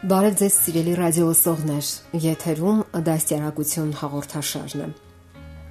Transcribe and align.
Բարև 0.00 0.36
ձեզ 0.40 0.54
սիրելի 0.64 0.92
ռադիոլսողներ, 0.96 1.88
եթերում 2.24 2.78
դաստիարակություն 3.04 3.90
հաղորդաշարն 4.00 4.80
է։ 4.80 4.86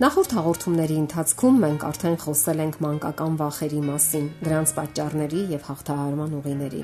Նախորդ 0.03 0.35
հաղորդումների 0.37 0.97
ընթացքում 1.01 1.57
մենք 1.63 1.85
արդեն 1.89 2.17
խոսել 2.21 2.61
ենք 2.67 2.77
մանկական 2.85 3.39
վախերի 3.41 3.81
մասին, 3.89 4.27
դրանց 4.45 4.73
պատճառների 4.77 5.41
եւ 5.57 5.65
հաղթահարման 5.71 6.35
ուղիների։ 6.43 6.83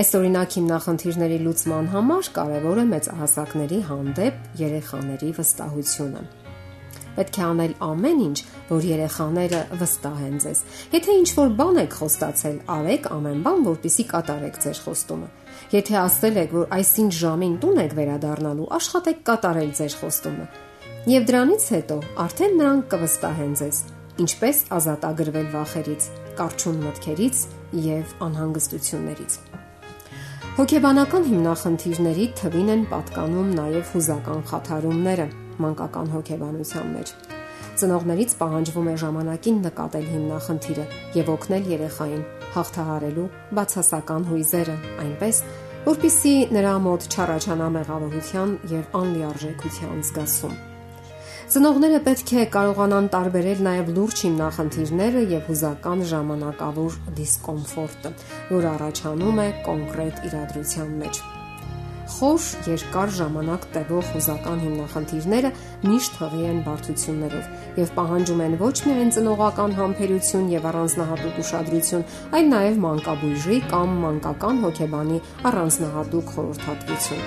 Այս 0.00 0.14
օրինակ 0.16 0.56
հիմնախնդիրների 0.56 1.38
լուծման 1.44 1.90
համար 1.92 2.30
կարևոր 2.40 2.80
է 2.80 2.86
մեծահասակների 2.96 3.82
հանդեպ 3.92 4.40
երեխաների 4.64 5.34
վստահությունը։ 5.42 6.24
Պետք 7.12 7.38
է 7.38 7.42
անել 7.44 7.72
ամեն 7.84 8.20
ինչ, 8.24 8.38
որ 8.72 8.86
երեխաները 8.88 9.60
վստահեն 9.82 10.36
ձեզ։ 10.42 10.60
Եթե 10.92 11.16
ինչ-որ 11.22 11.50
բան 11.58 11.80
եք 11.82 11.96
խոստացել, 12.00 12.56
արեք 12.72 13.08
ամեն 13.12 13.40
բան, 13.46 13.64
որպեսզի 13.68 14.06
կատարեք 14.12 14.60
ձեր 14.64 14.80
խոստումը։ 14.86 15.28
Եթե 15.72 15.96
ասել 16.02 16.38
եք, 16.42 16.54
որ 16.56 16.66
այսինչ 16.78 17.12
ժամին 17.22 17.56
տուն 17.62 17.82
եք 17.82 17.96
վերադառնալու, 18.00 18.68
աշխատեք 18.80 19.24
կատարել 19.28 19.72
ձեր 19.82 19.96
խոստումը։ 20.02 20.46
Եվ 21.12 21.24
դրանից 21.28 21.64
հետո 21.76 21.96
արդեն 22.22 22.52
նրանք 22.62 22.84
կվստահեն 22.92 23.54
ձեզ, 23.58 23.78
ինչպես 24.22 24.58
ազատագրվել 24.76 25.48
վախերից, 25.52 26.04
կարճուն 26.38 26.78
մտքերից 26.86 27.42
եւ 27.82 28.14
անհանգստություններից։ 28.28 29.38
Հոգեբանական 30.52 31.22
հիմնախնդիրների 31.32 32.26
թվին 32.38 32.72
են 32.72 32.82
պատկանում 32.92 33.52
նաև 33.56 33.92
հուզական 33.96 34.42
խաթարումները 34.50 35.26
մանկական 35.62 36.12
հոգեբանության 36.12 36.88
մեջ։ 36.96 37.12
Ծնողներից 37.82 38.32
պահանջվում 38.40 38.88
է 38.92 38.94
ժամանակին 39.02 39.60
նկատել 39.66 40.06
հիմնախնդիրը 40.12 40.84
եւ 41.16 41.30
օգնել 41.32 41.70
երեխային 41.72 42.24
հաղթահարելու 42.56 43.28
բացասական 43.58 44.26
հույզերը, 44.28 44.76
այնպես 45.06 45.40
որpիսի 45.88 46.34
նրա 46.56 46.74
մոտ 46.84 47.08
չառաջանա 47.12 47.70
մեղավորության 47.78 48.52
եւ 48.76 48.98
անլիարժեքության 49.02 50.04
զգացում։ 50.12 50.54
Ծնողները 51.52 51.98
պետք 52.06 52.30
է 52.32 52.44
կարողանան 52.54 53.08
տարբերել 53.12 53.66
նաև 53.66 53.90
լուրջ 53.96 54.22
հիմնախնդիրները 54.28 55.26
եւ 55.34 55.50
հուզական 55.50 56.06
ժամանակավոր 56.12 56.96
դիսկոմֆորտը, 57.18 58.16
որ 58.54 58.72
առաջանում 58.72 59.44
է 59.44 59.48
կոնկրետ 59.68 60.26
իրադրության 60.30 60.98
մեջ 61.02 61.24
խոր 62.12 62.46
երկար 62.68 63.12
ժամանակ 63.18 63.64
տևող 63.74 64.10
հուզական 64.12 64.62
հիմնախնդիրները 64.62 65.50
միշտ 65.88 66.18
հղի 66.22 66.42
են 66.50 66.60
բարդություններով 66.66 67.78
եւ 67.82 67.92
պահանջում 67.98 68.42
են 68.46 68.56
ոչ 68.62 68.74
միայն 68.88 69.12
ծնողական 69.16 69.76
համբերություն 69.78 70.50
եւ 70.52 70.68
առանձնահատուկ 70.72 71.40
ուշադրություն, 71.42 72.06
այլ 72.38 72.52
նաեւ 72.52 72.78
մանկաբույժի 72.86 73.58
կամ 73.72 73.96
մանկական 74.04 74.62
հոգեբանի 74.66 75.18
առանձնահատուկ 75.52 76.32
խորհրդատվություն։ 76.36 77.26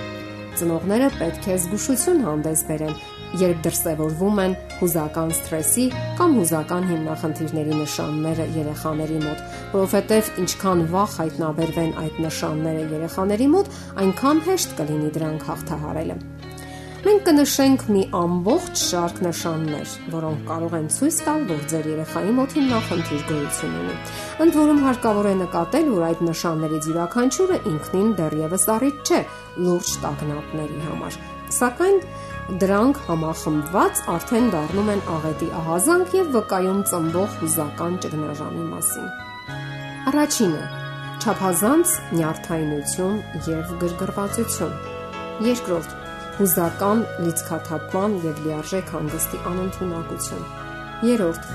Ծնողները 0.56 1.12
պետք 1.20 1.48
է 1.52 1.60
զգուշություն 1.66 2.26
հանդես 2.30 2.62
բերեն 2.70 2.94
երբ 3.42 3.62
դրսևորվում 3.66 4.42
են 4.46 4.56
հուզական 4.80 5.34
սթրեսի 5.36 5.86
կամ 6.20 6.38
հուզական 6.40 6.88
հիմնախնդիրների 6.92 7.80
նշանները 7.82 8.48
երեխաների 8.56 9.20
մոտ, 9.26 9.44
որովհետև 9.76 10.32
ինչքան 10.46 10.86
վաղ 10.96 11.18
հայտնաբերվեն 11.20 11.94
այդ 12.06 12.22
նշանները 12.26 12.88
երեխաների 12.96 13.50
մոտ, 13.56 13.76
այնքան 14.06 14.42
հեշտ 14.50 14.80
կլինի 14.80 15.12
դրանք 15.20 15.48
հաղթահարելը։ 15.52 16.20
Մենք 17.06 17.20
կնշենք 17.22 17.84
մի 17.94 18.04
ամբողջ 18.18 18.80
շարք 18.82 19.20
նշաններ, 19.22 19.92
որոնք 20.10 20.40
կարող 20.48 20.74
են 20.78 20.88
ցույց 20.96 21.20
տալ, 21.28 21.46
որ 21.52 21.60
ձեր 21.74 21.90
երեխայի 21.92 22.34
մոտ 22.40 22.56
հիմնախնդիր 22.58 23.22
գոյություն 23.30 23.78
ունի։ 23.84 24.00
Ընդ 24.48 24.60
որում 24.62 24.82
հարկավոր 24.88 25.30
է 25.30 25.36
նկատել, 25.44 25.94
որ 26.00 26.08
այդ 26.10 26.26
նշաններից 26.32 26.90
յուրաքանչյուրը 26.90 27.62
ինքնին 27.76 28.12
դեռևս 28.24 28.68
առիթ 28.80 29.06
չէ 29.06 29.24
լուրջ 29.70 29.96
տագնապների 30.02 30.86
համար։ 30.90 31.24
Սակայն 31.54 32.00
Դրանք 32.46 32.98
համախմբված 33.08 34.00
արդեն 34.14 34.48
դառնում 34.54 34.90
են 34.94 35.00
աղետի 35.10 35.48
ահազանգ 35.60 36.12
եւ 36.14 36.28
վկայում 36.36 36.82
ծնվող 36.92 37.32
հուզական 37.40 37.96
ճգնաժամի 38.04 38.66
մասին։ 38.74 39.08
Առաջինը՝ 40.12 40.60
ճափազանց 41.26 41.94
նյարդայնություն 42.20 43.16
եւ 43.50 43.72
գրգռվածություն։ 43.82 44.76
Երկրորդ՝ 45.48 45.96
հուզական 46.38 47.02
լիցքաթափման 47.26 48.20
եւ 48.28 48.44
լիարժեք 48.46 48.94
հանգստի 48.94 49.42
անընդունակություն։ 49.56 50.46
Երրորդ՝ 51.10 51.50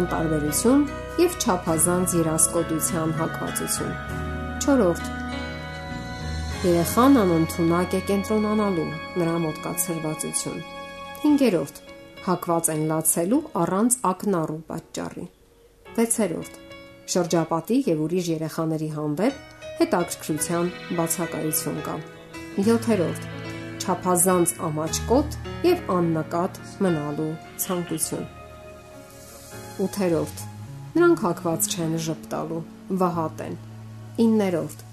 անտարբերություն 0.00 0.82
եւ 1.22 1.38
ճափազանց 1.46 2.16
երասկոտության 2.18 3.14
հակվածություն։ 3.22 3.94
Չորրորդ՝ 4.66 5.14
Երեխան 6.64 7.18
անընդունակ 7.20 7.94
է 7.94 7.98
կենտրոնանալու, 8.08 8.84
նրա 9.20 9.32
մոտ 9.42 9.58
կա 9.60 9.72
ցրվածություն։ 9.82 10.62
5-րդ. 11.24 11.80
Հակված 12.24 12.70
են 12.72 12.84
լացելու 12.90 13.40
առանց 13.62 13.96
ակնառու 14.10 14.56
պատճառի։ 14.70 15.24
6-րդ. 15.98 16.56
Շրջապատի 17.12 17.78
եւ 17.90 18.00
ուրիշ 18.06 18.30
երեխաների 18.32 18.88
հանդեպ 18.96 19.60
հետաքրքրության 19.82 20.72
բացակայություն 20.96 21.78
կա։ 21.90 21.98
7-րդ. 22.56 23.28
Չափազանց 23.84 24.56
ամաչկոտ 24.70 25.38
եւ 25.68 25.94
աննկատ 25.98 26.64
մնալու 26.86 27.30
ցանկություն։ 27.66 28.26
8-րդ. 29.84 30.44
Նրանք 30.96 31.28
հակված 31.28 31.72
չեն 31.76 31.96
ճպտալու, 32.08 32.66
վհատ 33.04 33.48
են։ 33.50 33.64
9-րդ 34.24 34.86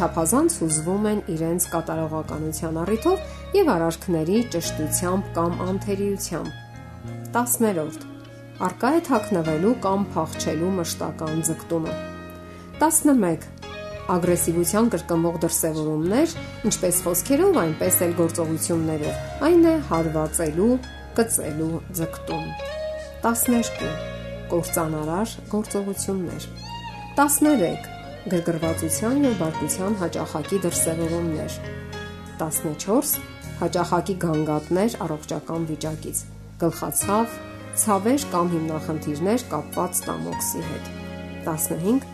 չափազանց 0.00 0.54
հուզվում 0.62 1.06
են 1.10 1.18
իրենց 1.34 1.64
կատարողականության 1.74 2.76
առիթով 2.80 3.56
եւ 3.58 3.70
արարքների 3.74 4.38
ճշտությամբ 4.54 5.26
կամ 5.36 5.58
անթերիությամբ։ 5.66 6.54
10-րդ. 7.34 8.06
Արկա 8.64 8.92
է 8.96 9.02
թաքնվելու 9.10 9.74
կամ 9.84 10.06
փախչելու 10.14 10.72
մշտական 10.78 11.44
ձգտումը։ 11.50 11.94
11. 12.80 13.46
Ագրեսիվության 14.16 14.90
կրկնվող 14.96 15.36
դրսևորումներ, 15.44 16.34
ինչպես 16.70 17.04
խոսքերով, 17.04 17.60
այնպես 17.66 18.00
էլ 18.08 18.16
գործողություններով։ 18.24 19.44
Այն 19.50 19.68
է 19.70 19.76
հարվածելու, 19.92 20.72
կծելու 21.20 21.70
ձգտում։ 22.00 22.50
12. 23.28 23.94
Կործանարար 24.50 25.38
գործողություններ։ 25.54 26.52
13 27.20 27.99
գրգռվածության 28.28 29.22
եւ 29.24 29.36
բարկության 29.40 29.94
հաճախակի 30.00 30.56
դրսևորումներ 30.64 31.54
14 32.40 33.14
հաճախակի 33.60 34.16
գանգատներ 34.24 34.96
առողջական 35.06 35.64
վիճակից 35.70 36.20
գլխացավ 36.60 37.38
ցավեր 37.80 38.26
կամ 38.34 38.50
հիմնախնդիրներ 38.54 39.44
կապված 39.54 39.96
ստամոքսի 40.00 40.64
հետ 40.68 40.90
15 41.48 42.04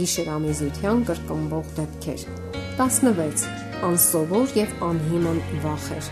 գիշերամիզության 0.00 1.04
կրկնվող 1.12 1.70
դեպքեր 1.78 2.26
16 2.82 3.46
անսովոր 3.92 4.58
եւ 4.58 4.74
անհիմն 4.88 5.40
վախեր 5.68 6.10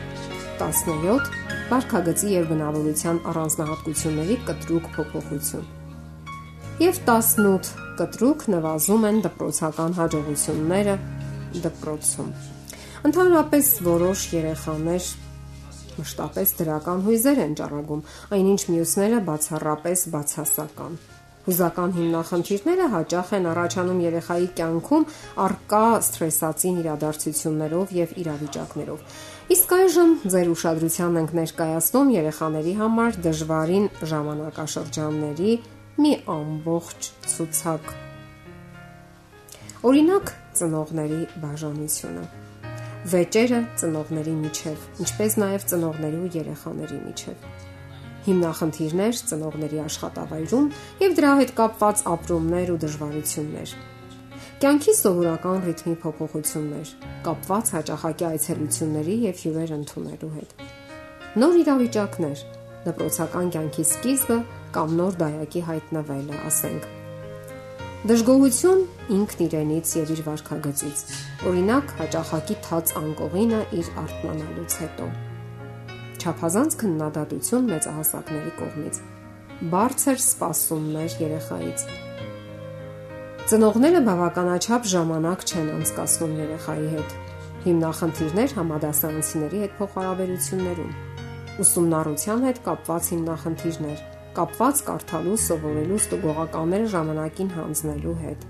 17 0.62 1.34
վարքագծի 1.74 2.32
եւ 2.36 2.48
բնավորության 2.54 3.20
առանձնահատկությունների 3.34 4.40
կտրուկ 4.46 4.90
փոփոխություն 4.96 5.79
եւ 6.80 6.98
18 7.04 7.66
կտրուկ 7.98 8.42
նվազում 8.48 9.02
են 9.04 9.18
դպրոցական 9.26 9.94
հաջողությունները 9.98 10.92
դպրոցում։ 11.64 12.28
Ընդհանրապես 13.08 13.66
որոշ 13.84 14.22
երեխաներ 14.32 15.08
մշտապես 16.00 16.54
դրական 16.60 17.02
հույզեր 17.04 17.40
են 17.44 17.56
ճառագում, 17.60 18.04
այնինչ 18.36 18.60
մյուսները 18.72 19.18
բացառապես 19.26 20.04
բացասական։ 20.14 20.94
Հուզական 21.40 21.92
հիմնախնդիրները 21.96 22.86
հաճախ 22.94 23.34
են 23.36 23.48
առաջանում 23.50 24.00
երեխայի 24.04 24.48
կյանքում 24.60 25.04
արկա 25.44 25.84
սթրեսացին 26.06 26.80
իրադարձություններով 26.80 27.92
եւ 27.96 28.14
իրավիճակներով։ 28.24 29.20
Իսկ 29.50 29.74
այժմ 29.80 30.12
ձեր 30.32 30.50
ուշադրության 30.54 31.20
ենք 31.20 31.36
ներկայացնում 31.40 32.14
երեխաների 32.16 32.74
համար 32.80 33.20
դժվարին 33.24 33.86
ժամանակաշրջանների 34.12 35.54
մի 35.98 36.12
ամբողջ 36.30 37.08
ցուցակ։ 37.30 37.88
Օրինակ, 39.90 40.30
ծնողների 40.60 41.20
բաժանությունը։ 41.42 42.24
Վեճերը 43.10 43.60
ծնողների 43.80 44.34
միջև, 44.44 44.84
ինչպես 45.02 45.36
նաև 45.42 45.64
ծնողների 45.72 46.20
ու 46.20 46.30
երեխաների 46.36 46.98
միջև։ 47.06 47.46
Հիմնախնդիրներ 48.26 49.20
ծնողների 49.30 49.80
աշխատավայրում 49.86 50.66
եւ 51.00 51.16
դրա 51.18 51.32
հետ 51.40 51.52
կապված 51.60 52.04
ապրումներ 52.14 52.72
ու 52.74 52.78
դժվարություններ։ 52.84 53.74
Կյանքի 54.60 54.94
սովորական 55.00 55.62
ռիթմի 55.64 55.94
փոփոխություններ, 56.04 56.88
կապված 57.24 57.70
հաճախակի 57.80 58.26
այցելությունների 58.30 59.14
եւ 59.24 59.38
հյուրեր 59.40 59.70
ընդունելու 59.80 60.32
հետ։ 60.36 60.50
Նոր 61.40 61.54
իրավիճակներ, 61.64 62.42
դպրոցական 62.84 63.54
կյանքի 63.56 63.84
սկիզբը 63.88 64.36
կամ 64.74 64.92
նոր 65.00 65.16
դայակի 65.20 65.62
հայտնվելը, 65.66 66.36
ասենք։ 66.48 66.88
Դժգոհություն 68.10 68.82
ինքն 69.16 69.42
իրենից 69.44 69.90
եւ 69.98 70.12
իր 70.14 70.22
վարքագծից։ 70.26 71.00
Օրինակ, 71.50 71.90
հաճախակի 72.00 72.56
թաց 72.66 72.92
անկողինը 73.00 73.60
իր 73.80 73.90
արթնանալուց 74.04 74.76
հետո։ 74.82 75.08
Չափազանց 76.20 76.76
քննադատություն 76.80 77.68
մեծահասակների 77.74 78.54
կողմից։ 78.60 79.02
Բարձր 79.74 80.18
սպասումներ 80.24 81.18
երեխայից։ 81.20 81.84
Ծնողները 83.50 84.00
բավականաչափ 84.08 84.88
ժամանակ 84.94 85.46
չեն 85.50 85.70
անցկացնում 85.76 86.34
երեխայի 86.40 86.90
հետ։ 86.96 87.14
Հիմնախնդիրներ 87.60 88.52
համադասարանցիների 88.56 89.64
հետ 89.66 89.72
փոխհարաբերություններում 89.80 90.92
ուսումնառության 91.60 92.44
հետ 92.46 92.58
կապված 92.64 93.08
հիմնախնդիրներ, 93.12 94.02
կապված 94.36 94.80
կարդալու, 94.86 95.36
սովորելու 95.42 95.96
ստուգողականները 96.00 96.88
ժամանակին 96.92 97.48
հանձնելու 97.56 98.14
հետ։ 98.20 98.44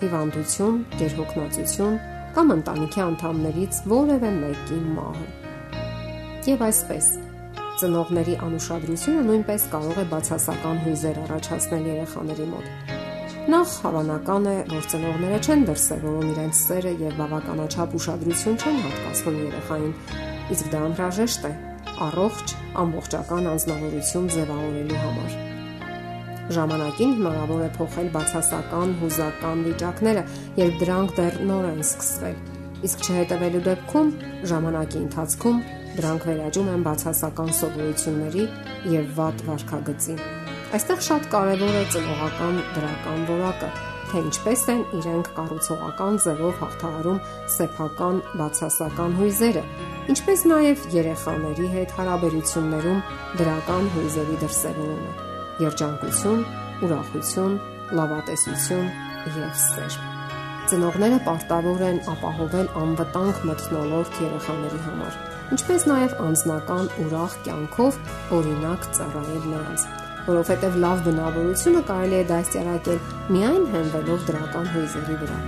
Հիվանդություն, 0.00 0.78
գերհոգնածություն 1.00 1.98
կամ 2.34 2.52
ընտանիքի 2.54 3.02
անդամներից 3.04 3.80
որևէ 3.92 4.30
մեկի 4.38 4.78
մահը։ 4.94 5.26
Եվ 6.44 6.64
այսպես, 6.68 7.10
ծնողների 7.84 8.34
անուշադրությունը 8.48 9.26
նույնպես 9.28 9.68
կարող 9.74 10.00
է 10.00 10.06
բացասական 10.14 10.80
հույզեր 10.86 11.20
առաջացնել 11.24 11.86
երեխաների 11.90 12.48
մոտ։ 12.54 12.96
Նախ 13.54 13.76
հավանական 13.84 14.48
է, 14.48 14.56
որ 14.72 14.88
ծնողները 14.94 15.38
չեն 15.44 15.64
դրսևորում 15.68 16.28
իրենց 16.32 16.60
սերը 16.64 16.92
եւ 17.04 17.18
բավականաչափ 17.20 17.96
ուշադրություն 18.00 18.58
չեն 18.64 18.82
հատկացնում 18.86 19.38
երեխային, 19.44 19.94
իսկ 20.54 20.70
դա 20.72 20.82
անհրաժեշտ 20.88 21.48
է 21.50 21.52
առողջ, 22.04 22.54
ամբողջական 22.82 23.46
անznավորություն 23.54 24.26
ձևավորելու 24.34 25.00
համար։ 25.04 25.36
Ժամանակին 26.54 27.14
հնարավոր 27.18 27.62
է 27.64 27.68
փոխել 27.78 28.10
բացասական, 28.14 28.90
հուզական 29.00 29.62
վիճակները, 29.68 30.24
երբ 30.60 30.76
դրանք 30.82 31.14
դեռ 31.18 31.38
նոր 31.48 31.68
են 31.70 31.80
սկսվել։ 31.84 32.36
Իսկ 32.84 33.06
չհետևելու 33.08 33.62
դեպքում 33.70 34.12
ժամանակի 34.50 34.98
ընթացքում 35.04 35.62
դրանք 35.94 36.28
վերաճում 36.28 36.70
են 36.74 36.84
բացասական 36.84 37.50
սովորությունների 37.62 38.46
եւ 38.92 39.10
վատ 39.18 39.44
վարքագծի։ 39.48 40.16
Այստեղ 40.74 41.02
շատ 41.08 41.28
կարևոր 41.32 41.76
է 41.80 41.84
ծնողական 41.94 42.56
դրական 42.74 43.26
որակը, 43.30 43.68
թե 44.14 44.20
ինչպես 44.22 44.60
են 44.70 44.82
իրենք 44.94 45.28
կառուցողական 45.34 46.16
ձևով 46.22 46.58
հաղթահարում 46.62 47.16
սեփական 47.50 48.20
բացասական 48.38 49.16
հույզերը, 49.18 49.62
ինչպես 50.14 50.44
նաև 50.52 50.84
երեխաների 50.94 51.70
հետ 51.72 51.94
հարաբերություններում 51.98 53.00
դրական 53.40 53.88
հույզերի 53.96 54.36
դրսևորումը՝ 54.44 55.14
երջանկություն, 55.64 56.46
ուրախություն, 56.86 57.58
լավատեսություն 57.98 58.86
եւ 59.34 59.58
սեր։ 59.64 59.98
Ծնողները 60.70 61.18
պարտավոր 61.26 61.84
են 61.90 62.00
ապահովել 62.14 62.70
անվտանգ 62.84 63.42
մթնոլորտ 63.50 64.22
երեխաների 64.28 64.80
համար, 64.86 65.18
ինչպես 65.58 65.90
նաև 65.90 66.16
անձնական 66.30 66.88
ուրախ 67.08 67.36
կյանքով 67.50 68.00
օրինակ 68.38 68.90
ծառայել 68.94 69.44
նրանց 69.50 69.90
որովհետև 70.24 70.76
լավ 70.84 71.00
բնավորությունը 71.04 71.80
կարելի 71.90 72.16
է 72.16 72.24
դաստիարակել 72.30 73.00
միայն 73.34 73.66
հենվելով 73.74 74.22
դրական 74.30 74.70
հույզերի 74.74 75.16
վրա։ 75.22 75.38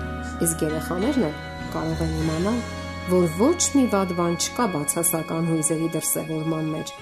Իսկ 0.47 0.65
երեխաներն 0.67 1.39
կարող 1.73 2.03
են 2.07 2.15
իմանալ, 2.21 2.61
որ 3.07 3.27
ոչ 3.41 3.61
մի 3.77 3.85
վատ 3.97 4.15
բան 4.21 4.39
չկա 4.43 4.69
բացասական 4.77 5.51
հույզերի 5.53 5.91
դրսևորման 5.97 6.71
մեջ, 6.77 6.95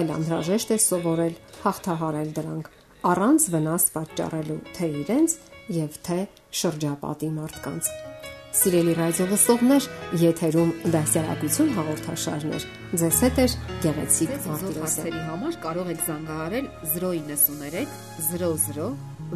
այլ 0.00 0.14
անհրաժեշտ 0.18 0.74
է 0.74 0.78
սովորել 0.90 1.40
հաղթահարել 1.64 2.30
դրանք 2.40 2.70
առանց 3.14 3.50
վնաս 3.54 3.90
պատճառելու 3.96 4.60
թե 4.76 4.92
իրենց 5.06 5.40
եւ 5.80 6.00
թե 6.10 6.22
շրջապատի 6.60 7.34
մարդկանց։ 7.38 8.09
Սիրելի 8.50 8.94
ռադիո 8.98 9.24
լսողներ, 9.30 9.84
եթերում 10.18 10.70
դասյարակություն 10.90 11.68
հաղորդաշարներ։ 11.76 12.64
Ձեզ 12.98 13.18
հետ 13.24 13.36
է 13.38 13.44
Գեղեցիկ 13.84 14.32
Մարտիրոսյանի 14.46 15.20
համար 15.28 15.58
կարող 15.66 15.92
եք 15.92 16.02
զանգահարել 16.08 16.66
093 16.96 17.84
00 18.26 18.88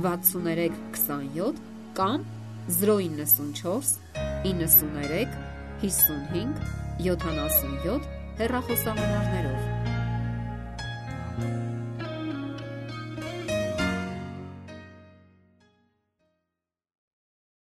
63 0.03 0.67
27 0.99 1.63
կամ 2.01 2.27
094 2.81 3.95
93 4.51 5.39
55 5.85 6.59
77 7.07 8.11
հեռախոսամարներով։ 8.43 9.75